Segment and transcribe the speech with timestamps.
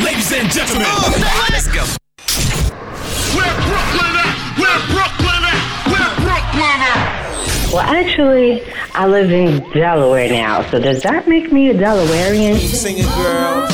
[0.00, 0.86] Ladies and gentlemen,
[1.50, 1.84] let's go.
[3.36, 4.32] Where Brooklyn at?
[4.58, 5.60] Where Brooklyn at?
[5.92, 7.72] Where Brooklyn at?
[7.72, 8.62] Well, actually,
[8.94, 12.58] I live in Delaware now, so does that make me a Delawarean?
[12.58, 13.68] Singing girl.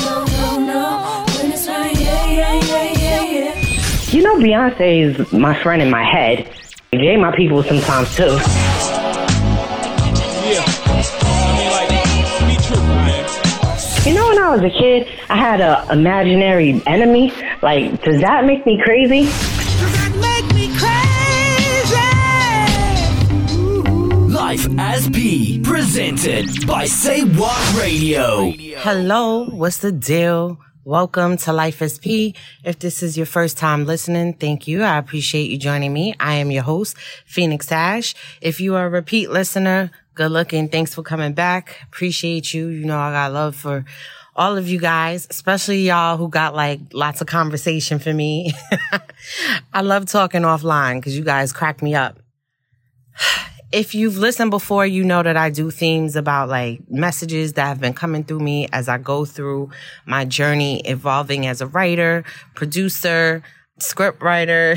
[4.10, 6.50] You know, Beyonce is my friend in my head.
[6.92, 8.38] Jay, my people sometimes too.
[14.48, 17.34] I was a kid, I had an imaginary enemy.
[17.60, 19.24] Like, does that make me crazy?
[24.32, 28.50] Life as P, presented by Say What Radio.
[28.78, 30.58] Hello, what's the deal?
[30.82, 32.34] Welcome to Life as P.
[32.64, 34.82] If this is your first time listening, thank you.
[34.82, 36.14] I appreciate you joining me.
[36.18, 38.14] I am your host, Phoenix Ash.
[38.40, 40.70] If you are a repeat listener, good looking.
[40.70, 41.76] Thanks for coming back.
[41.88, 42.68] Appreciate you.
[42.68, 43.84] You know, I got love for
[44.38, 48.54] all of you guys, especially y'all who got like lots of conversation for me.
[49.74, 52.18] I love talking offline because you guys crack me up
[53.72, 57.80] if you've listened before, you know that I do themes about like messages that have
[57.80, 59.70] been coming through me as I go through
[60.06, 63.42] my journey evolving as a writer, producer,
[63.78, 64.76] script writer,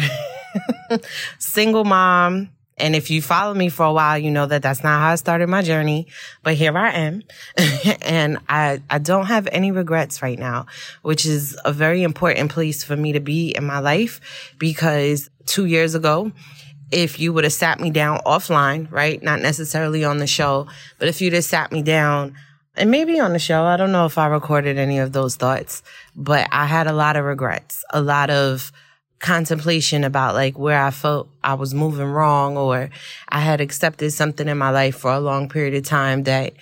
[1.40, 2.50] single mom.
[2.78, 5.16] And if you follow me for a while, you know that that's not how I
[5.16, 6.08] started my journey,
[6.42, 7.22] but here I am.
[8.02, 10.66] and I, I don't have any regrets right now,
[11.04, 14.20] which is a very important place for me to be in my life
[14.58, 16.32] because two years ago,
[16.92, 19.22] if you would have sat me down offline, right?
[19.22, 22.36] Not necessarily on the show, but if you'd have sat me down
[22.76, 25.84] and maybe on the show, I don't know if I recorded any of those thoughts,
[26.16, 28.72] but I had a lot of regrets, a lot of
[29.22, 32.90] contemplation about like where I felt I was moving wrong or
[33.30, 36.54] I had accepted something in my life for a long period of time that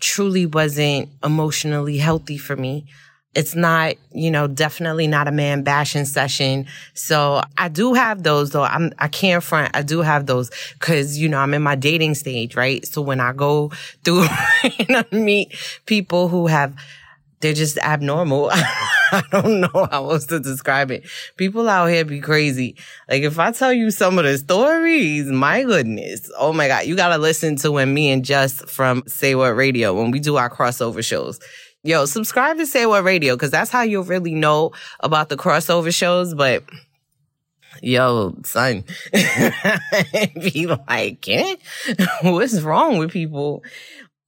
[0.00, 2.86] truly wasn't emotionally healthy for me
[3.34, 6.66] it's not, you know, definitely not a man bashing session.
[6.94, 8.64] So I do have those though.
[8.64, 9.76] I'm, I can't front.
[9.76, 12.84] I do have those because, you know, I'm in my dating stage, right?
[12.86, 13.70] So when I go
[14.04, 14.22] through
[14.88, 15.54] and I meet
[15.86, 16.74] people who have,
[17.40, 18.50] they're just abnormal.
[19.12, 21.06] I don't know how else to describe it.
[21.36, 22.76] People out here be crazy.
[23.08, 26.30] Like if I tell you some of the stories, my goodness.
[26.38, 26.86] Oh my God.
[26.86, 30.20] You got to listen to when me and Just from Say What Radio, when we
[30.20, 31.40] do our crossover shows
[31.84, 35.94] Yo, subscribe to Say What Radio because that's how you'll really know about the crossover
[35.94, 36.34] shows.
[36.34, 36.64] But
[37.80, 41.56] yo, son, be like, eh?
[42.22, 43.62] what's wrong with people?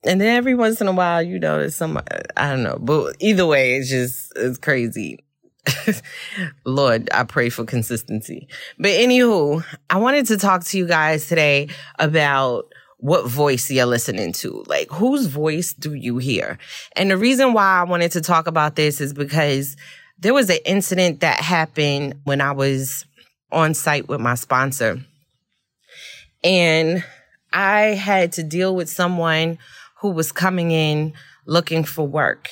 [0.03, 2.01] And then every once in a while, you know, there's some,
[2.37, 5.19] I don't know, but either way, it's just, it's crazy.
[6.65, 8.49] Lord, I pray for consistency.
[8.79, 11.69] But anywho, I wanted to talk to you guys today
[11.99, 12.65] about
[12.97, 14.65] what voice you're listening to.
[14.67, 16.59] Like, whose voice do you hear?
[16.97, 19.77] And the reason why I wanted to talk about this is because
[20.19, 23.07] there was an incident that happened when I was
[23.53, 25.01] on site with my sponsor.
[26.45, 27.05] And
[27.53, 29.59] I had to deal with someone
[30.01, 31.13] who was coming in
[31.47, 32.49] looking for work.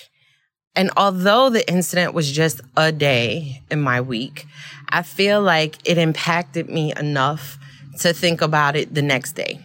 [0.75, 4.47] And although the incident was just a day in my week,
[4.89, 7.59] I feel like it impacted me enough
[8.01, 9.61] to think about it the next day.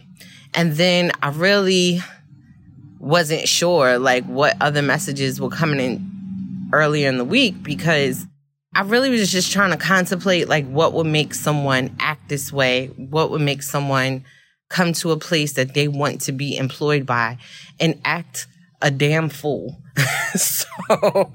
[0.54, 2.00] And then I really
[2.98, 8.26] wasn't sure like what other messages were coming in earlier in the week because
[8.74, 12.86] I really was just trying to contemplate like what would make someone act this way,
[12.96, 14.24] what would make someone
[14.68, 17.38] come to a place that they want to be employed by
[17.78, 18.46] and act
[18.82, 19.80] a damn fool.
[20.34, 21.32] so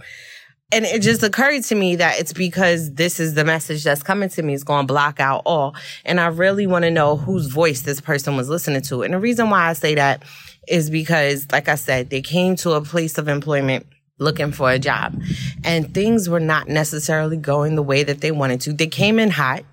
[0.72, 4.30] and it just occurred to me that it's because this is the message that's coming
[4.30, 4.54] to me.
[4.54, 5.76] It's going to block out all.
[6.06, 9.02] And I really want to know whose voice this person was listening to.
[9.02, 10.24] And the reason why I say that
[10.68, 13.88] is because, like I said, they came to a place of employment
[14.20, 15.20] looking for a job
[15.64, 18.74] and things were not necessarily going the way that they wanted to.
[18.74, 19.64] They came in hot.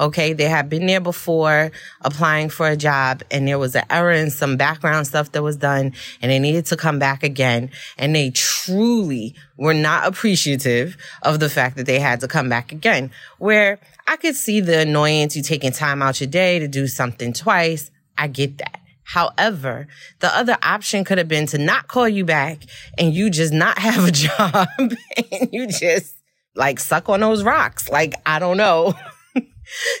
[0.00, 0.32] Okay.
[0.32, 4.30] They had been there before applying for a job and there was an error in
[4.30, 7.70] some background stuff that was done and they needed to come back again.
[7.98, 12.72] And they truly were not appreciative of the fact that they had to come back
[12.72, 13.10] again.
[13.38, 13.78] Where
[14.08, 17.90] I could see the annoyance you taking time out your day to do something twice.
[18.16, 18.80] I get that.
[19.04, 19.88] However,
[20.20, 22.62] the other option could have been to not call you back
[22.96, 26.14] and you just not have a job and you just
[26.54, 27.88] like suck on those rocks.
[27.88, 28.94] Like, I don't know.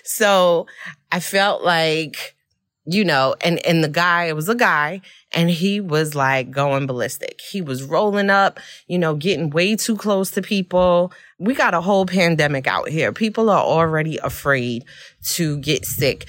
[0.04, 0.66] so
[1.12, 2.34] I felt like,
[2.86, 5.00] you know, and, and the guy, it was a guy
[5.32, 7.40] and he was like going ballistic.
[7.40, 8.58] He was rolling up,
[8.88, 11.12] you know, getting way too close to people.
[11.38, 13.12] We got a whole pandemic out here.
[13.12, 14.84] People are already afraid
[15.34, 16.26] to get sick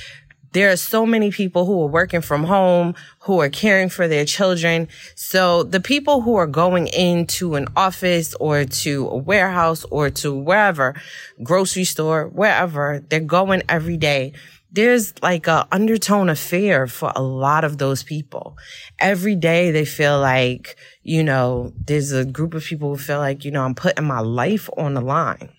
[0.54, 4.26] there are so many people who are working from home, who are caring for their
[4.26, 4.88] children.
[5.16, 10.36] So the people who are going into an office or to a warehouse or to
[10.36, 10.96] wherever,
[11.44, 14.34] grocery store, wherever, they're going every day.
[14.74, 18.58] There's like a undertone of fear for a lot of those people.
[19.00, 23.44] Every day they feel like, you know, there's a group of people who feel like,
[23.44, 25.50] you know, I'm putting my life on the line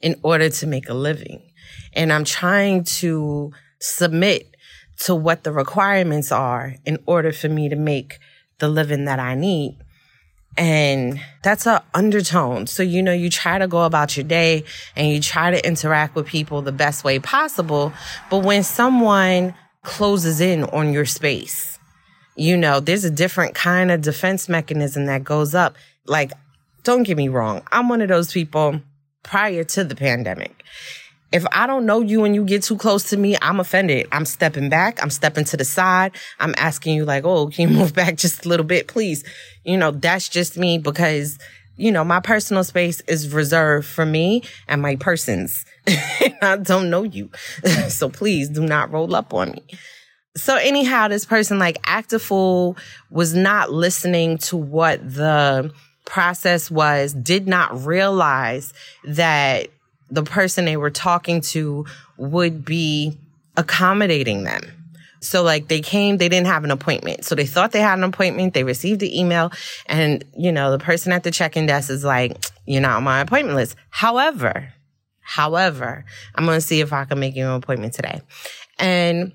[0.00, 1.42] in order to make a living
[1.96, 4.54] and I'm trying to submit
[4.98, 8.18] to what the requirements are in order for me to make
[8.58, 9.78] the living that I need.
[10.58, 12.66] And that's a undertone.
[12.66, 14.64] So, you know, you try to go about your day
[14.94, 17.92] and you try to interact with people the best way possible.
[18.30, 21.78] But when someone closes in on your space,
[22.36, 25.76] you know, there's a different kind of defense mechanism that goes up.
[26.06, 26.32] Like,
[26.84, 27.62] don't get me wrong.
[27.70, 28.80] I'm one of those people
[29.26, 30.64] prior to the pandemic.
[31.32, 34.06] If I don't know you and you get too close to me, I'm offended.
[34.12, 35.02] I'm stepping back.
[35.02, 36.12] I'm stepping to the side.
[36.38, 39.24] I'm asking you like, Oh, can you move back just a little bit, please?
[39.64, 41.38] You know, that's just me because,
[41.76, 45.64] you know, my personal space is reserved for me and my persons.
[46.40, 47.30] I don't know you.
[47.88, 49.64] so please do not roll up on me.
[50.36, 52.76] So anyhow, this person like act a fool
[53.10, 55.72] was not listening to what the
[56.06, 58.72] process was, did not realize
[59.04, 59.68] that
[60.10, 61.84] the person they were talking to
[62.16, 63.18] would be
[63.56, 64.62] accommodating them.
[65.20, 67.24] So like they came, they didn't have an appointment.
[67.24, 68.54] So they thought they had an appointment.
[68.54, 69.50] They received the email
[69.86, 73.20] and, you know, the person at the check-in desk is like, you're not on my
[73.20, 73.76] appointment list.
[73.90, 74.72] However,
[75.20, 76.04] however,
[76.34, 78.20] I'm going to see if I can make you an appointment today.
[78.78, 79.32] And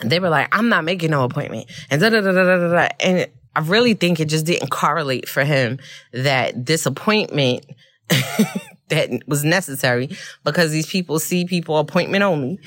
[0.00, 1.70] they were like, I'm not making no appointment.
[1.90, 2.88] And da da da da da da.
[3.00, 5.78] And I really think it just didn't correlate for him
[6.12, 7.66] that disappointment
[8.88, 10.10] that was necessary
[10.44, 12.60] because these people see people appointment only.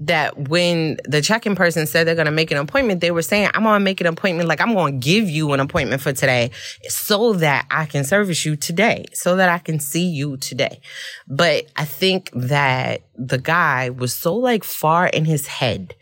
[0.00, 3.50] That when the check-in person said they're going to make an appointment, they were saying,
[3.52, 4.48] I'm going to make an appointment.
[4.48, 6.52] Like I'm going to give you an appointment for today
[6.82, 10.80] so that I can service you today, so that I can see you today.
[11.26, 15.96] But I think that the guy was so like far in his head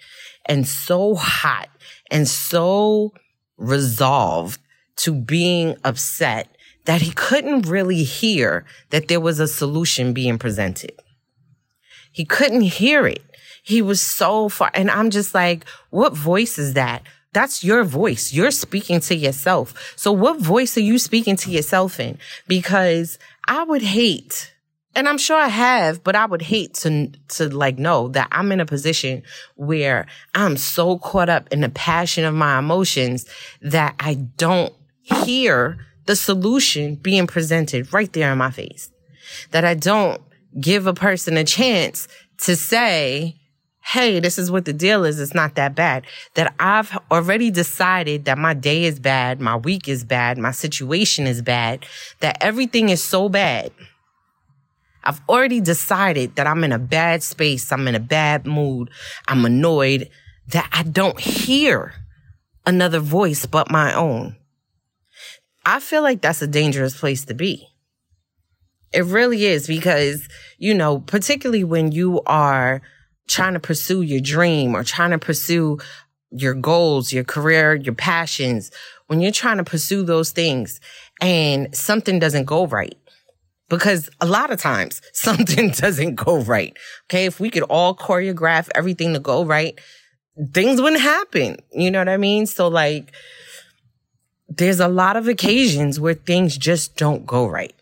[0.44, 1.70] and so hot
[2.10, 3.14] and so
[3.56, 4.60] resolved
[4.96, 6.48] to being upset
[6.84, 10.92] that he couldn't really hear that there was a solution being presented.
[12.12, 13.22] He couldn't hear it.
[13.62, 14.70] He was so far.
[14.72, 17.02] And I'm just like, what voice is that?
[17.32, 18.32] That's your voice.
[18.32, 19.94] You're speaking to yourself.
[19.96, 22.18] So what voice are you speaking to yourself in?
[22.48, 24.54] Because I would hate,
[24.96, 28.50] and I'm sure I have, but I would hate to, to like know that I'm
[28.50, 29.22] in a position
[29.54, 33.26] where I'm so caught up in the passion of my emotions
[33.60, 34.72] that I don't
[35.02, 35.76] hear
[36.06, 38.90] the solution being presented right there in my face.
[39.50, 40.22] That I don't
[40.58, 42.08] give a person a chance
[42.38, 43.36] to say,
[43.82, 45.20] Hey, this is what the deal is.
[45.20, 46.06] It's not that bad.
[46.34, 49.40] That I've already decided that my day is bad.
[49.40, 50.38] My week is bad.
[50.38, 51.86] My situation is bad.
[52.18, 53.70] That everything is so bad.
[55.06, 57.70] I've already decided that I'm in a bad space.
[57.70, 58.90] I'm in a bad mood.
[59.28, 60.10] I'm annoyed
[60.48, 61.94] that I don't hear
[62.66, 64.34] another voice but my own.
[65.64, 67.68] I feel like that's a dangerous place to be.
[68.92, 72.82] It really is because, you know, particularly when you are
[73.28, 75.78] trying to pursue your dream or trying to pursue
[76.30, 78.72] your goals, your career, your passions,
[79.06, 80.80] when you're trying to pursue those things
[81.20, 82.96] and something doesn't go right.
[83.68, 86.76] Because a lot of times something doesn't go right.
[87.10, 87.26] Okay.
[87.26, 89.78] If we could all choreograph everything to go right,
[90.52, 91.58] things wouldn't happen.
[91.72, 92.46] You know what I mean?
[92.46, 93.12] So like,
[94.48, 97.74] there's a lot of occasions where things just don't go right.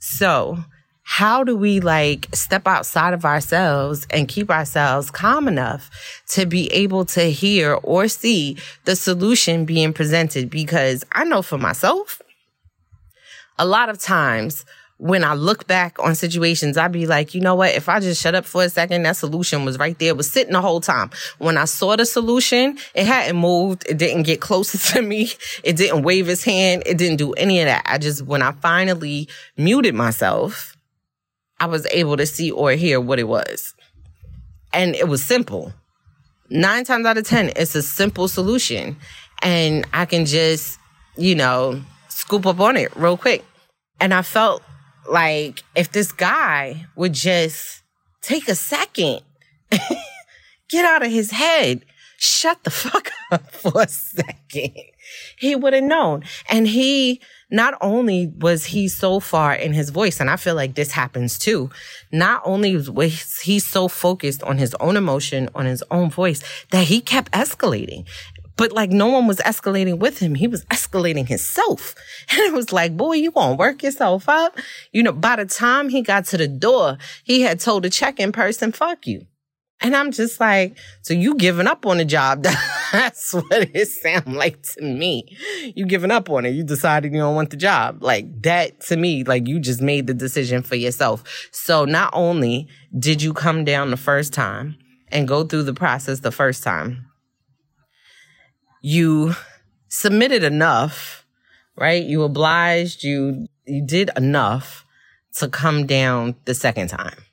[0.00, 0.64] So,
[1.02, 5.90] how do we like step outside of ourselves and keep ourselves calm enough
[6.28, 10.50] to be able to hear or see the solution being presented?
[10.50, 12.22] Because I know for myself,
[13.58, 14.64] a lot of times
[15.00, 17.74] when I look back on situations, I'd be like, you know what?
[17.74, 20.08] If I just shut up for a second, that solution was right there.
[20.08, 21.10] It was sitting the whole time.
[21.38, 23.86] When I saw the solution, it hadn't moved.
[23.88, 25.30] It didn't get closer to me.
[25.64, 26.82] It didn't wave his hand.
[26.84, 27.82] It didn't do any of that.
[27.86, 29.26] I just, when I finally
[29.56, 30.76] muted myself,
[31.58, 33.74] I was able to see or hear what it was.
[34.74, 35.72] And it was simple.
[36.50, 38.96] Nine times out of 10, it's a simple solution.
[39.42, 40.78] And I can just,
[41.16, 43.46] you know, scoop up on it real quick.
[43.98, 44.62] And I felt
[45.08, 47.82] like if this guy would just
[48.22, 49.20] take a second,
[50.68, 51.84] get out of his head,
[52.18, 54.72] shut the fuck up for a second,
[55.38, 56.22] he would have known.
[56.48, 60.74] And he not only was he so far in his voice, and I feel like
[60.74, 61.70] this happens too,
[62.12, 66.84] not only was he so focused on his own emotion, on his own voice, that
[66.84, 68.06] he kept escalating.
[68.60, 70.34] But like no one was escalating with him.
[70.34, 71.94] He was escalating himself.
[72.30, 74.58] And it was like, boy, you gonna work yourself up.
[74.92, 78.32] You know, by the time he got to the door, he had told the check-in
[78.32, 79.26] person, fuck you.
[79.80, 82.42] And I'm just like, so you giving up on the job.
[82.92, 85.38] That's what it sounds like to me.
[85.74, 86.50] You giving up on it.
[86.50, 88.02] You decided you don't want the job.
[88.02, 91.48] Like that to me, like you just made the decision for yourself.
[91.50, 94.76] So not only did you come down the first time
[95.08, 97.09] and go through the process the first time,
[98.80, 99.34] you
[99.88, 101.26] submitted enough,
[101.76, 102.02] right?
[102.02, 104.86] You obliged, you, you did enough
[105.34, 107.24] to come down the second time.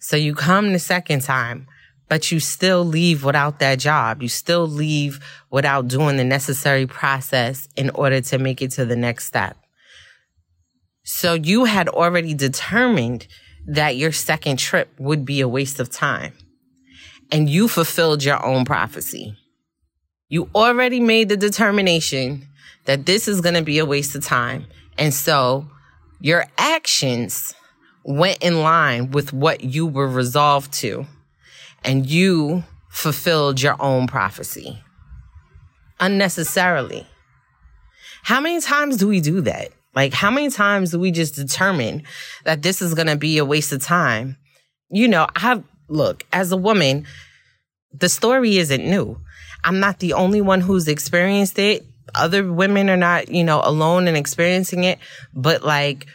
[0.00, 1.66] So you come the second time,
[2.08, 4.22] but you still leave without that job.
[4.22, 8.96] You still leave without doing the necessary process in order to make it to the
[8.96, 9.56] next step.
[11.04, 13.26] So you had already determined
[13.66, 16.34] that your second trip would be a waste of time
[17.30, 19.36] and you fulfilled your own prophecy.
[20.28, 22.46] You already made the determination
[22.84, 24.66] that this is going to be a waste of time.
[24.98, 25.66] And so
[26.20, 27.54] your actions
[28.04, 31.06] went in line with what you were resolved to,
[31.84, 34.82] and you fulfilled your own prophecy
[36.00, 37.06] unnecessarily.
[38.22, 39.70] How many times do we do that?
[39.94, 42.04] Like, how many times do we just determine
[42.44, 44.36] that this is going to be a waste of time?
[44.90, 47.06] You know, I look, as a woman,
[47.92, 49.18] the story isn't new.
[49.64, 51.84] I'm not the only one who's experienced it.
[52.14, 54.98] Other women are not, you know, alone in experiencing it,
[55.34, 56.06] but like,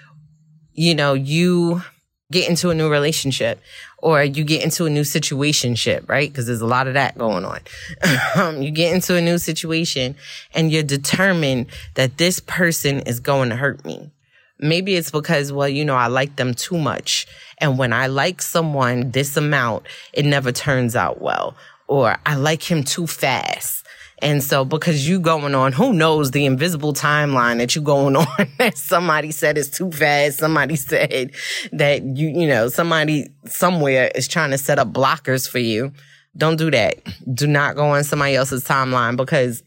[0.74, 1.84] you know, you
[2.32, 3.62] get into a new relationship
[4.00, 6.30] or you get into a new situationship, right?
[6.30, 7.60] Because there's a lot of that going on.
[8.36, 10.16] um, you get into a new situation
[10.54, 14.12] and you're determined that this person is going to hurt me.
[14.60, 17.28] Maybe it's because, well, you know, I like them too much.
[17.60, 21.56] And when I like someone this amount, it never turns out well.
[21.88, 23.86] Or I like him too fast.
[24.24, 28.48] And so because you going on, who knows the invisible timeline that you going on
[28.58, 30.40] that somebody said is too fast.
[30.40, 31.32] Somebody said
[31.74, 35.92] that you, you know, somebody somewhere is trying to set up blockers for you.
[36.38, 37.04] Don't do that.
[37.34, 39.62] Do not go on somebody else's timeline because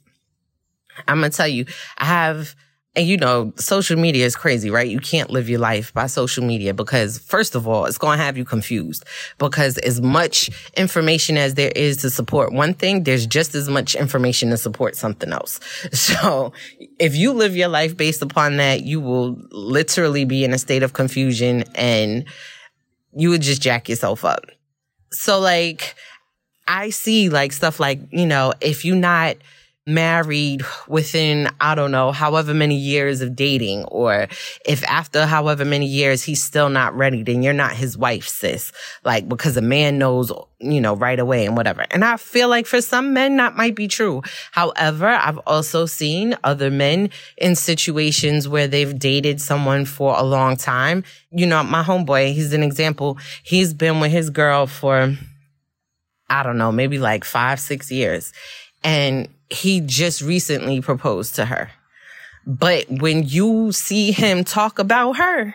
[1.07, 1.67] I'm going to tell you,
[1.99, 2.57] I have
[2.97, 4.89] and you know, social media is crazy, right?
[4.89, 8.25] You can't live your life by social media because first of all, it's going to
[8.25, 9.05] have you confused
[9.37, 10.49] because as much
[10.79, 14.97] information as there is to support one thing, there's just as much information to support
[14.97, 15.61] something else.
[16.17, 16.53] So
[16.99, 20.83] if you live your life based upon that, you will literally be in a state
[20.83, 22.25] of confusion and
[23.13, 24.47] you would just jack yourself up.
[25.11, 25.97] So like,
[26.67, 29.37] I see like stuff like, you know, if you're not,
[29.87, 34.27] married within, I don't know, however many years of dating, or
[34.65, 38.73] if after however many years he's still not ready, then you're not his wife, sis.
[39.05, 41.87] Like, because a man knows, you know, right away and whatever.
[41.93, 44.23] And I feel like for some men that might be true.
[44.51, 50.57] However, I've also seen other men in situations where they've dated someone for a long
[50.57, 51.05] time.
[51.31, 53.19] You know, my homeboy, he's an example.
[53.45, 55.17] He's been with his girl for,
[56.29, 58.33] I don't know, maybe like five, six years.
[58.83, 61.71] And he just recently proposed to her.
[62.47, 65.55] But when you see him talk about her,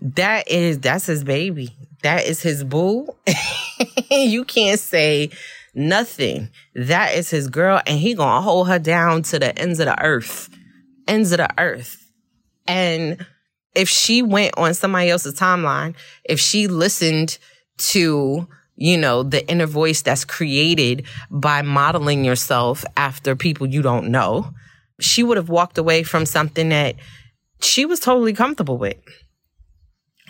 [0.00, 1.76] that is, that's his baby.
[2.02, 3.08] That is his boo.
[4.10, 5.30] you can't say
[5.74, 6.50] nothing.
[6.74, 10.02] That is his girl and he gonna hold her down to the ends of the
[10.02, 10.50] earth.
[11.06, 12.00] Ends of the earth.
[12.66, 13.26] And
[13.74, 17.38] if she went on somebody else's timeline, if she listened
[17.76, 24.08] to you know, the inner voice that's created by modeling yourself after people you don't
[24.08, 24.50] know,
[25.00, 26.96] she would have walked away from something that
[27.60, 28.96] she was totally comfortable with.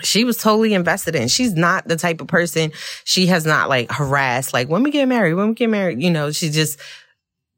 [0.02, 1.28] She was totally invested in.
[1.28, 2.72] She's not the type of person
[3.04, 6.10] she has not like harassed, like when we get married, when we get married, you
[6.10, 6.78] know, she just,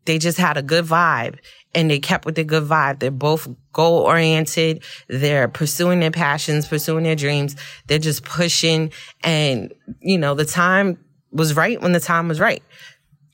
[0.05, 1.38] they just had a good vibe
[1.75, 3.00] and they kept with the good vibe.
[3.00, 4.83] They're both goal oriented.
[5.06, 7.54] They're pursuing their passions, pursuing their dreams.
[7.87, 8.90] They're just pushing.
[9.23, 10.99] And, you know, the time
[11.30, 12.62] was right when the time was right.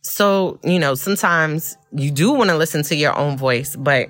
[0.02, 4.08] So, you know, sometimes you do want to listen to your own voice, but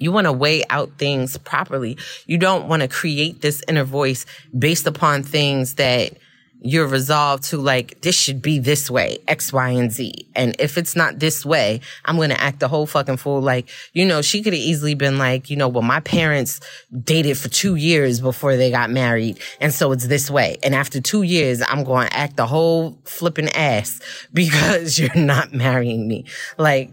[0.00, 1.98] you want to weigh out things properly.
[2.26, 6.12] You don't want to create this inner voice based upon things that
[6.60, 10.28] you're resolved to like, this should be this way, X, Y, and Z.
[10.34, 13.40] And if it's not this way, I'm going to act the whole fucking fool.
[13.40, 16.60] Like, you know, she could have easily been like, you know, well, my parents
[17.04, 19.38] dated for two years before they got married.
[19.60, 20.58] And so it's this way.
[20.62, 24.00] And after two years, I'm going to act the whole flipping ass
[24.32, 26.24] because you're not marrying me.
[26.58, 26.90] Like,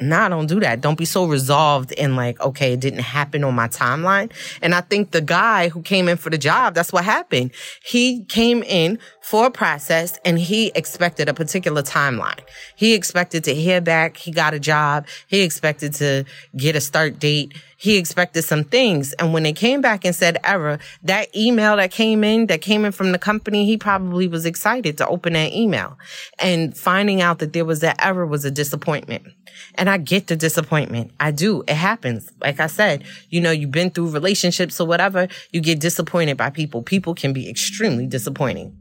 [0.00, 0.80] nah, don't do that.
[0.80, 4.30] Don't be so resolved in like, okay, it didn't happen on my timeline.
[4.62, 7.52] And I think the guy who came in for the job, that's what happened.
[7.84, 12.40] He came in for a process and he expected a particular timeline.
[12.76, 14.16] He expected to hear back.
[14.16, 15.06] He got a job.
[15.26, 16.24] He expected to
[16.56, 17.54] get a start date.
[17.78, 19.12] He expected some things.
[19.14, 22.86] And when they came back and said error, that email that came in, that came
[22.86, 25.98] in from the company, he probably was excited to open that email.
[26.38, 29.26] And finding out that there was that error was a disappointment.
[29.74, 31.12] And I get the disappointment.
[31.20, 31.64] I do.
[31.68, 32.30] It happens.
[32.40, 36.50] Like I said, you know, you've been through relationships or whatever, you get disappointed by
[36.50, 36.82] people.
[36.82, 38.74] People can be extremely disappointing.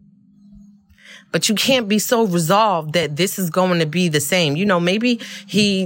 [1.33, 4.55] But you can't be so resolved that this is going to be the same.
[4.55, 5.81] You know, maybe he,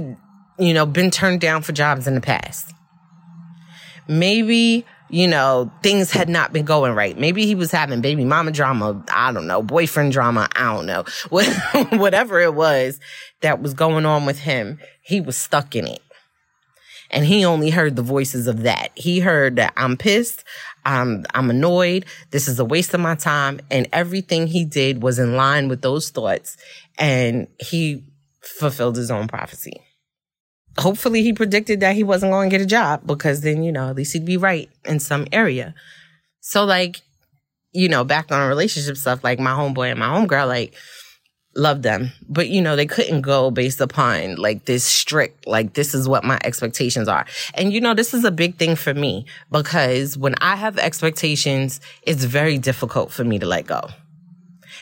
[0.60, 2.72] you know, been turned down for jobs in the past.
[4.10, 7.18] Maybe you know, things had not been going right.
[7.18, 9.02] Maybe he was having baby mama drama.
[9.12, 10.48] I don't know, boyfriend drama.
[10.54, 11.04] I don't know.
[11.98, 13.00] Whatever it was
[13.40, 16.00] that was going on with him, he was stuck in it.
[17.10, 18.90] And he only heard the voices of that.
[18.94, 20.44] He heard that I'm pissed.
[20.84, 22.06] I'm, I'm annoyed.
[22.30, 23.60] This is a waste of my time.
[23.68, 26.56] And everything he did was in line with those thoughts.
[26.98, 28.04] And he
[28.40, 29.80] fulfilled his own prophecy
[30.78, 33.88] hopefully he predicted that he wasn't going to get a job because then, you know,
[33.90, 35.74] at least he'd be right in some area.
[36.40, 37.02] So like,
[37.72, 40.74] you know, back on relationship stuff, like my homeboy and my homegirl, like,
[41.56, 42.12] loved them.
[42.28, 46.24] But, you know, they couldn't go based upon like this strict, like, this is what
[46.24, 47.26] my expectations are.
[47.54, 51.80] And, you know, this is a big thing for me because when I have expectations,
[52.02, 53.88] it's very difficult for me to let go.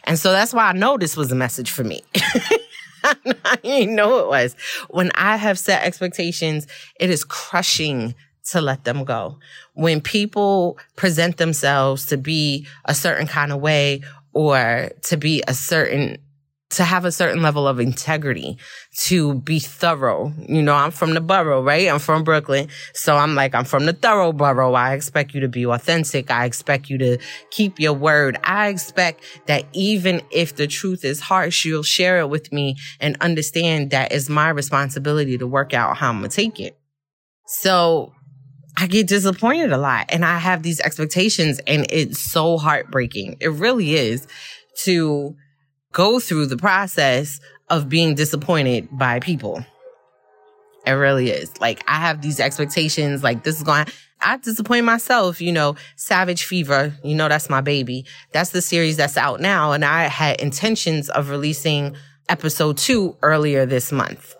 [0.04, 2.02] And so that's why I know this was a message for me.
[3.44, 4.56] I didn't know it was.
[4.90, 6.66] When I have set expectations,
[6.98, 8.14] it is crushing
[8.50, 9.38] to let them go.
[9.74, 14.02] When people present themselves to be a certain kind of way
[14.32, 16.18] or to be a certain
[16.70, 18.58] to have a certain level of integrity,
[18.94, 20.32] to be thorough.
[20.46, 21.88] You know, I'm from the borough, right?
[21.88, 22.68] I'm from Brooklyn.
[22.92, 24.74] So I'm like, I'm from the thorough borough.
[24.74, 26.30] I expect you to be authentic.
[26.30, 27.18] I expect you to
[27.50, 28.38] keep your word.
[28.44, 33.16] I expect that even if the truth is harsh, you'll share it with me and
[33.20, 36.78] understand that it's my responsibility to work out how I'm going to take it.
[37.46, 38.12] So
[38.76, 43.38] I get disappointed a lot and I have these expectations and it's so heartbreaking.
[43.40, 44.26] It really is
[44.84, 45.34] to
[45.92, 49.64] go through the process of being disappointed by people.
[50.86, 51.58] It really is.
[51.60, 53.86] Like I have these expectations, like this is going
[54.20, 58.04] I disappoint myself, you know, Savage Fever, you know, that's my baby.
[58.32, 59.72] That's the series that's out now.
[59.72, 61.96] And I had intentions of releasing
[62.28, 64.34] episode two earlier this month.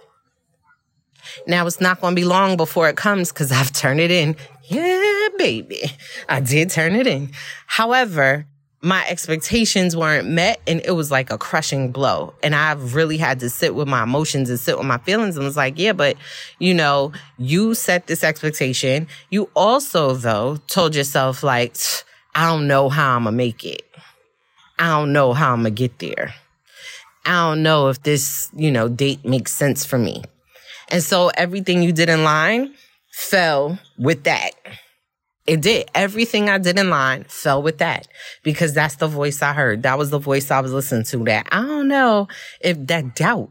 [1.47, 4.35] Now it's not going to be long before it comes because I've turned it in.
[4.65, 5.83] Yeah, baby.
[6.29, 7.31] I did turn it in.
[7.67, 8.47] However,
[8.81, 12.35] my expectations weren't met and it was like a crushing blow.
[12.43, 15.45] And I've really had to sit with my emotions and sit with my feelings and
[15.45, 16.17] was like, yeah, but
[16.59, 19.09] you know, you set this expectation.
[19.31, 21.77] You also though told yourself like,
[22.35, 23.83] I don't know how I'm gonna make it.
[24.79, 26.35] I don't know how I'm gonna get there.
[27.25, 30.23] I don't know if this, you know, date makes sense for me.
[30.91, 32.75] And so everything you did in line
[33.11, 34.53] fell with that.
[35.49, 35.89] It did.
[35.95, 38.07] Everything I did in line fell with that
[38.43, 39.83] because that's the voice I heard.
[39.83, 41.25] That was the voice I was listening to.
[41.25, 42.29] That I don't know
[42.61, 43.51] if that doubt,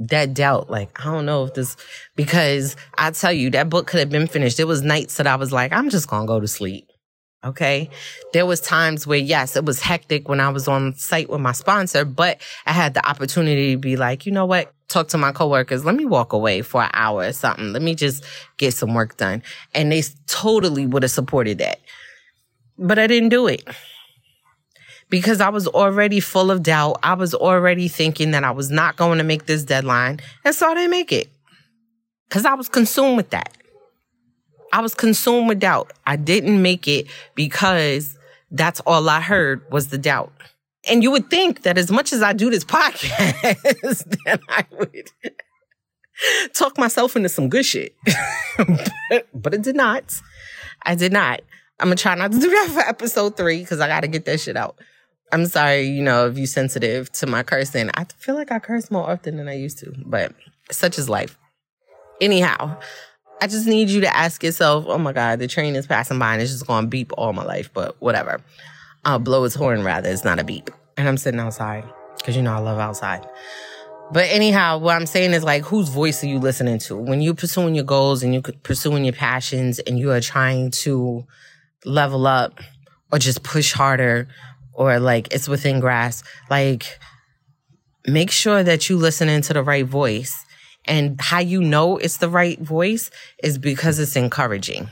[0.00, 1.76] that doubt, like, I don't know if this,
[2.16, 4.58] because I tell you, that book could have been finished.
[4.58, 6.88] It was nights that I was like, I'm just going to go to sleep.
[7.44, 7.90] Okay.
[8.32, 11.52] There was times where, yes, it was hectic when I was on site with my
[11.52, 14.72] sponsor, but I had the opportunity to be like, you know what?
[14.88, 15.84] Talk to my coworkers.
[15.84, 17.72] Let me walk away for an hour or something.
[17.72, 18.24] Let me just
[18.56, 19.42] get some work done.
[19.74, 21.80] And they totally would have supported that.
[22.78, 23.66] But I didn't do it
[25.08, 26.98] because I was already full of doubt.
[27.02, 30.20] I was already thinking that I was not going to make this deadline.
[30.44, 31.28] And so I didn't make it
[32.28, 33.56] because I was consumed with that.
[34.72, 35.92] I was consumed with doubt.
[36.06, 38.16] I didn't make it because
[38.50, 40.32] that's all I heard was the doubt.
[40.88, 43.02] And you would think that as much as I do this podcast,
[44.24, 45.10] that I would
[46.54, 47.94] talk myself into some good shit.
[49.34, 50.20] but, it did not.
[50.82, 51.40] I did not.
[51.78, 54.40] I'm gonna try not to do that for episode three because I gotta get that
[54.40, 54.76] shit out.
[55.32, 57.90] I'm sorry, you know, if you're sensitive to my cursing.
[57.94, 60.32] I feel like I curse more often than I used to, but
[60.70, 61.36] such is life.
[62.20, 62.78] Anyhow,
[63.42, 66.32] I just need you to ask yourself, oh my God, the train is passing by
[66.32, 68.40] and it's just to beep all my life, but whatever.
[69.06, 70.10] I'll blow its horn rather.
[70.10, 70.68] It's not a beep.
[70.98, 71.84] And I'm sitting outside
[72.18, 73.26] because you know I love outside.
[74.12, 76.96] But anyhow, what I'm saying is like, whose voice are you listening to?
[76.96, 81.24] When you're pursuing your goals and you're pursuing your passions and you are trying to
[81.84, 82.60] level up
[83.12, 84.28] or just push harder
[84.74, 86.98] or like it's within grasp, like
[88.06, 90.44] make sure that you listening to the right voice
[90.86, 93.10] And how you know it's the right voice
[93.42, 94.88] is because it's encouraging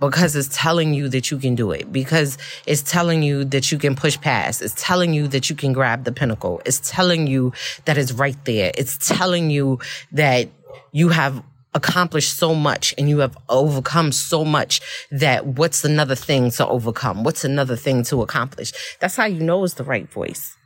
[0.00, 3.78] because it's telling you that you can do it, because it's telling you that you
[3.78, 7.52] can push past, it's telling you that you can grab the pinnacle, it's telling you
[7.84, 9.78] that it's right there, it's telling you
[10.12, 10.48] that
[10.92, 11.42] you have
[11.74, 14.80] accomplished so much and you have overcome so much
[15.10, 17.24] that what's another thing to overcome?
[17.24, 18.72] What's another thing to accomplish?
[19.00, 20.57] That's how you know it's the right voice.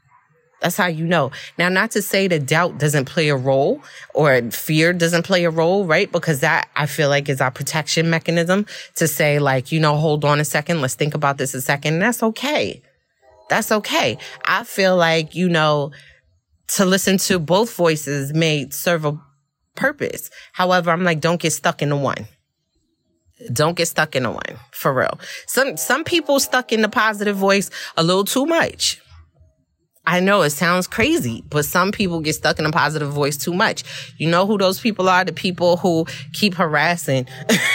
[0.63, 1.33] That's how you know.
[1.59, 3.83] Now, not to say that doubt doesn't play a role
[4.15, 6.11] or fear doesn't play a role, right?
[6.11, 10.25] Because that I feel like is our protection mechanism to say, like, you know, hold
[10.25, 11.95] on a second, let's think about this a second.
[11.95, 12.81] And that's okay.
[13.49, 14.19] That's okay.
[14.47, 15.91] I feel like, you know,
[16.69, 19.21] to listen to both voices may serve a
[19.75, 20.31] purpose.
[20.53, 22.29] However, I'm like, don't get stuck in the one.
[23.53, 25.19] Don't get stuck in the one for real.
[25.47, 29.02] Some some people stuck in the positive voice a little too much.
[30.05, 33.55] I know it sounds crazy, but some people get stuck in a positive voice too
[33.55, 33.85] much.
[34.19, 35.25] You know who those people are?
[35.25, 37.29] The people who keep harassing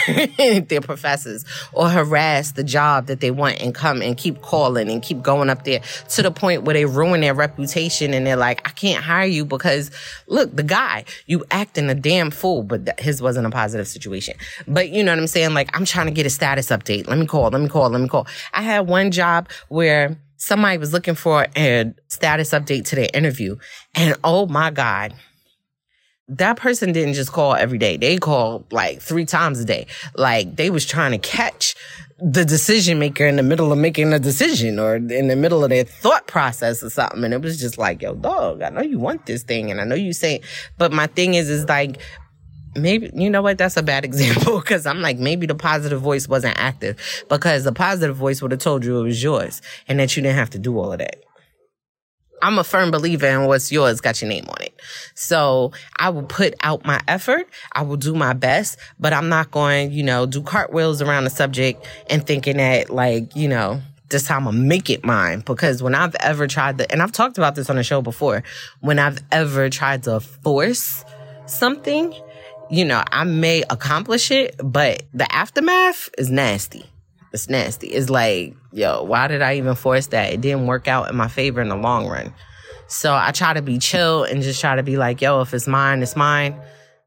[0.68, 5.02] their professors or harass the job that they want and come and keep calling and
[5.02, 8.60] keep going up there to the point where they ruin their reputation and they're like,
[8.68, 9.90] I can't hire you because
[10.26, 14.36] look, the guy, you acting a damn fool, but th- his wasn't a positive situation.
[14.66, 15.54] But you know what I'm saying?
[15.54, 17.08] Like, I'm trying to get a status update.
[17.08, 18.26] Let me call, let me call, let me call.
[18.52, 23.56] I had one job where somebody was looking for a status update to their interview.
[23.94, 25.14] And oh my God,
[26.28, 27.96] that person didn't just call every day.
[27.96, 29.86] They called like three times a day.
[30.14, 31.74] Like they was trying to catch
[32.20, 35.70] the decision maker in the middle of making a decision or in the middle of
[35.70, 37.24] their thought process or something.
[37.24, 39.84] And it was just like, yo, dog, I know you want this thing and I
[39.84, 40.40] know you say,
[40.76, 41.98] but my thing is, is like,
[42.76, 43.58] maybe you know what?
[43.58, 46.96] That's a bad example because i'm like maybe the positive voice wasn't active
[47.28, 50.36] because the positive voice would have told you it was yours and that you didn't
[50.36, 51.24] have to do all of that.
[52.40, 54.80] I'm a firm believer in what's yours got your name on it.
[55.14, 59.50] So i will put out my effort i will do my best but i'm not
[59.50, 64.26] going you know do cartwheels around the subject and thinking that like you know this
[64.26, 67.38] time I'm gonna make it mine because when I've ever tried to, and I've talked
[67.38, 68.42] about this on the show before,
[68.80, 71.04] when I've ever tried to force
[71.46, 72.14] something,
[72.70, 76.84] you know, I may accomplish it, but the aftermath is nasty.
[77.32, 77.88] It's nasty.
[77.88, 80.32] It's like, yo, why did I even force that?
[80.32, 82.32] It didn't work out in my favor in the long run.
[82.86, 85.66] So I try to be chill and just try to be like, yo, if it's
[85.66, 86.58] mine, it's mine.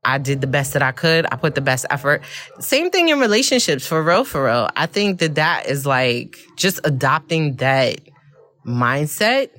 [0.03, 1.25] I did the best that I could.
[1.31, 2.23] I put the best effort.
[2.59, 4.69] Same thing in relationships, for real, for real.
[4.75, 8.01] I think that that is like just adopting that
[8.65, 9.49] mindset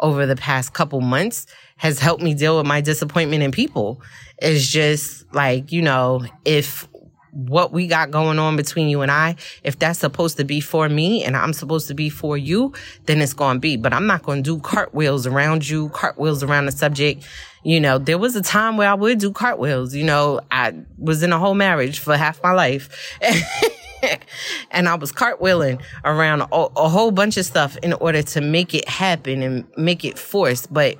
[0.00, 1.46] over the past couple months
[1.82, 4.00] has helped me deal with my disappointment in people.
[4.40, 6.86] Is just like, you know, if
[7.32, 10.88] what we got going on between you and I, if that's supposed to be for
[10.88, 12.72] me and I'm supposed to be for you,
[13.06, 13.76] then it's going to be.
[13.76, 17.26] But I'm not going to do cartwheels around you, cartwheels around the subject.
[17.64, 19.92] You know, there was a time where I would do cartwheels.
[19.92, 23.18] You know, I was in a whole marriage for half my life.
[24.70, 28.72] and I was cartwheeling around a, a whole bunch of stuff in order to make
[28.72, 30.68] it happen and make it force.
[30.68, 30.96] But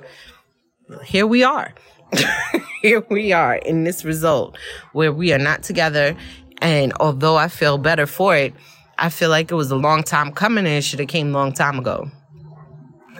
[1.05, 1.73] here we are.
[2.81, 4.57] here we are in this result
[4.91, 6.15] where we are not together.
[6.61, 8.53] And although I feel better for it,
[8.97, 11.33] I feel like it was a long time coming and it should have came a
[11.33, 12.09] long time ago.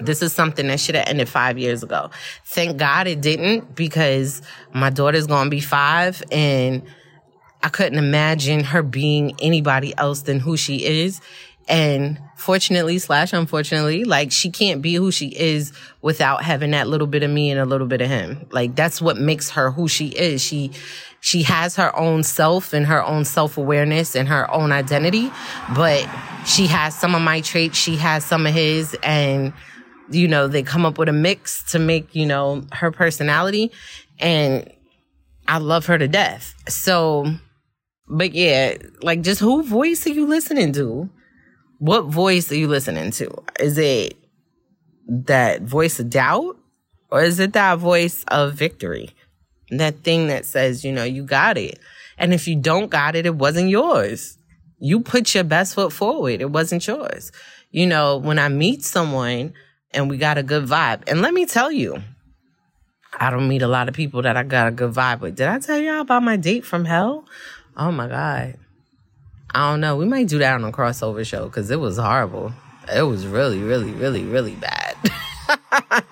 [0.01, 2.09] This is something that should have ended five years ago.
[2.45, 4.41] Thank God it didn't because
[4.73, 6.83] my daughter's gonna be five and
[7.61, 11.21] I couldn't imagine her being anybody else than who she is.
[11.67, 15.71] And fortunately slash unfortunately, like she can't be who she is
[16.01, 18.45] without having that little bit of me and a little bit of him.
[18.51, 20.41] Like that's what makes her who she is.
[20.41, 20.71] She,
[21.21, 25.31] she has her own self and her own self awareness and her own identity,
[25.73, 26.01] but
[26.45, 27.77] she has some of my traits.
[27.77, 29.53] She has some of his and,
[30.09, 33.71] you know, they come up with a mix to make, you know, her personality.
[34.19, 34.69] And
[35.47, 36.53] I love her to death.
[36.67, 37.33] So,
[38.09, 41.09] but yeah, like just who voice are you listening to?
[41.83, 43.29] What voice are you listening to?
[43.59, 44.15] Is it
[45.05, 46.57] that voice of doubt
[47.11, 49.09] or is it that voice of victory?
[49.69, 51.77] That thing that says, you know, you got it.
[52.17, 54.37] And if you don't got it, it wasn't yours.
[54.79, 56.39] You put your best foot forward.
[56.39, 57.33] It wasn't yours.
[57.71, 59.53] You know, when I meet someone
[59.91, 62.01] and we got a good vibe, and let me tell you,
[63.19, 65.35] I don't meet a lot of people that I got a good vibe with.
[65.35, 67.25] Did I tell y'all about my date from hell?
[67.75, 68.57] Oh my God.
[69.55, 69.95] I don't know.
[69.95, 72.53] We might do that on a crossover show because it was horrible.
[72.93, 74.97] It was really, really, really, really bad.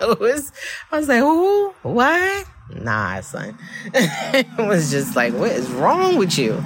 [0.00, 0.52] was,
[0.90, 1.70] I was like, who?
[1.82, 2.46] What?
[2.74, 3.58] Nah, son.
[3.94, 6.62] it was just like, what is wrong with you?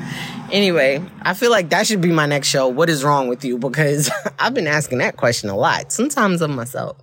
[0.53, 2.69] Anyway, I feel like that should be my next show.
[2.69, 3.59] What is wrong with you?
[3.59, 6.99] Because I've been asking that question a lot, sometimes of myself.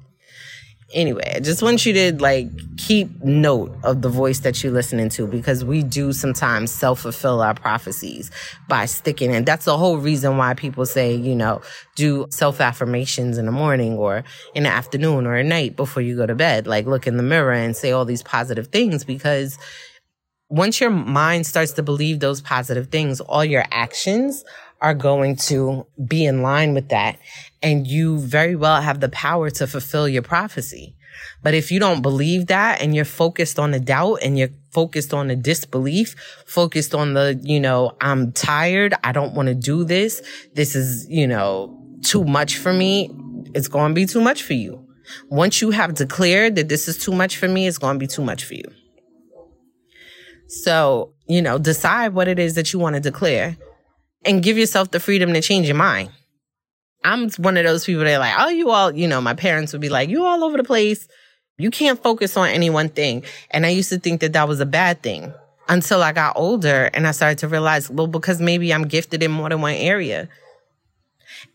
[0.94, 5.10] Anyway, I just want you to like keep note of the voice that you're listening
[5.10, 8.30] to because we do sometimes self fulfill our prophecies
[8.70, 9.44] by sticking in.
[9.44, 11.62] That's the whole reason why people say, you know,
[11.96, 16.16] do self affirmations in the morning or in the afternoon or at night before you
[16.16, 16.68] go to bed.
[16.68, 19.58] Like look in the mirror and say all these positive things because
[20.50, 24.44] once your mind starts to believe those positive things, all your actions
[24.84, 27.18] are going to be in line with that.
[27.64, 30.96] And you very well have the power to fulfill your prophecy.
[31.42, 35.14] But if you don't believe that and you're focused on the doubt and you're focused
[35.14, 36.16] on the disbelief,
[36.46, 38.94] focused on the, you know, I'm tired.
[39.04, 40.22] I don't want to do this.
[40.54, 43.10] This is, you know, too much for me.
[43.56, 44.86] It's going to be too much for you.
[45.30, 48.08] Once you have declared that this is too much for me, it's going to be
[48.08, 48.66] too much for you.
[50.48, 53.58] So, you know, decide what it is that you want to declare
[54.26, 56.10] and give yourself the freedom to change your mind.
[57.04, 59.82] I'm one of those people that like, oh, you all, you know, my parents would
[59.82, 61.08] be like, you all over the place.
[61.58, 63.24] You can't focus on any one thing.
[63.52, 65.34] And I used to think that that was a bad thing
[65.68, 69.32] until I got older and I started to realize, well, because maybe I'm gifted in
[69.32, 70.30] more than one area.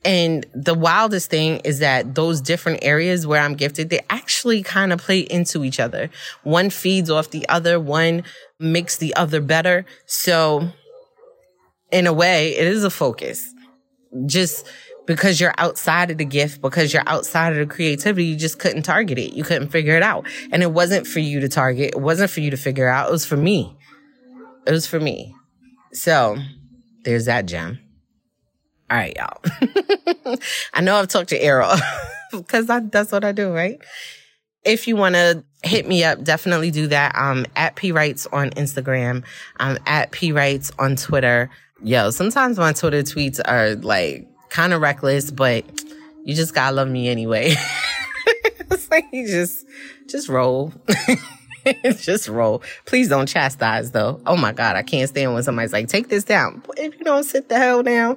[0.04, 4.92] And the wildest thing is that those different areas where I'm gifted, they actually kind
[4.92, 6.10] of play into each other.
[6.42, 8.24] One feeds off the other, one
[8.60, 9.86] makes the other better.
[10.06, 10.68] So
[11.90, 13.54] in a way, it is a focus.
[14.26, 14.66] Just
[15.06, 18.82] because you're outside of the gift, because you're outside of the creativity, you just couldn't
[18.82, 19.32] target it.
[19.32, 20.26] You couldn't figure it out.
[20.52, 21.94] And it wasn't for you to target.
[21.94, 23.08] It wasn't for you to figure out.
[23.08, 23.76] It was for me.
[24.66, 25.34] It was for me.
[25.92, 26.36] So
[27.04, 27.78] there's that gem.
[28.90, 30.36] All right, y'all.
[30.74, 31.74] I know I've talked to Errol
[32.32, 33.78] because that's what I do, right?
[34.64, 37.14] If you want to hit me up, definitely do that.
[37.16, 39.24] Um, at P Writes on Instagram.
[39.58, 41.50] I'm at P Writes on Twitter.
[41.82, 45.64] Yo, sometimes my Twitter tweets are like kind of reckless, but
[46.24, 47.54] you just gotta love me anyway.
[48.26, 49.64] it's like you just,
[50.08, 50.72] just roll.
[51.98, 52.62] just roll.
[52.84, 54.20] Please don't chastise though.
[54.26, 56.64] Oh my God, I can't stand when somebody's like, take this down.
[56.76, 58.16] If you don't sit the hell down.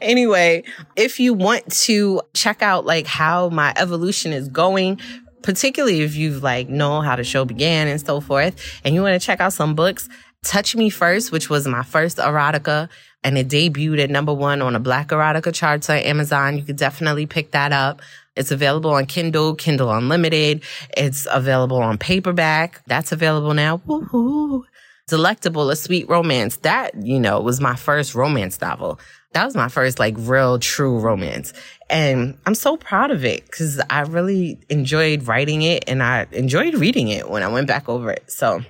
[0.00, 0.64] Anyway,
[0.96, 5.00] if you want to check out like how my evolution is going,
[5.42, 9.20] particularly if you've like know how the show began and so forth, and you want
[9.20, 10.08] to check out some books,
[10.46, 12.88] Touch Me First, which was my first erotica,
[13.24, 16.56] and it debuted at number one on a Black erotica charts on Amazon.
[16.56, 18.00] You could definitely pick that up.
[18.36, 20.62] It's available on Kindle, Kindle Unlimited.
[20.96, 22.80] It's available on paperback.
[22.86, 23.80] That's available now.
[23.86, 24.64] Woo-hoo.
[25.08, 26.58] Delectable, a sweet romance.
[26.58, 29.00] That, you know, was my first romance novel.
[29.32, 31.52] That was my first like real true romance.
[31.90, 36.74] And I'm so proud of it because I really enjoyed writing it and I enjoyed
[36.74, 38.30] reading it when I went back over it.
[38.30, 38.62] So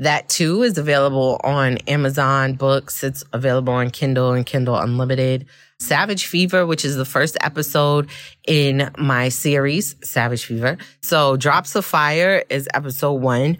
[0.00, 3.04] that too is available on Amazon books.
[3.04, 5.46] It's available on Kindle and Kindle Unlimited.
[5.78, 8.08] Savage Fever, which is the first episode
[8.46, 10.78] in my series, Savage Fever.
[11.02, 13.58] So Drops of Fire is episode one.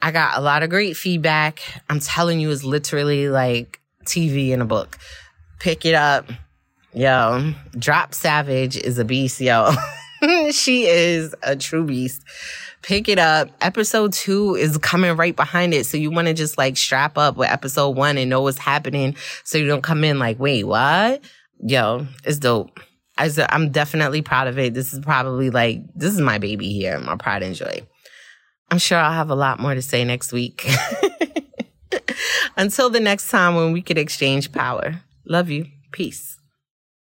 [0.00, 1.60] I got a lot of great feedback.
[1.88, 4.98] I'm telling you, it's literally like TV in a book.
[5.58, 6.26] Pick it up.
[6.94, 9.72] Yo, Drop Savage is a beast, yo.
[10.52, 12.22] she is a true beast.
[12.86, 13.48] Pick it up.
[13.60, 15.86] Episode two is coming right behind it.
[15.86, 19.16] So you want to just like strap up with episode one and know what's happening.
[19.42, 21.24] So you don't come in like, wait, what?
[21.58, 22.78] Yo, it's dope.
[23.18, 24.72] I, I'm definitely proud of it.
[24.72, 27.80] This is probably like, this is my baby here, my pride and joy.
[28.70, 30.70] I'm sure I'll have a lot more to say next week.
[32.56, 35.02] Until the next time when we could exchange power.
[35.24, 35.66] Love you.
[35.90, 36.35] Peace.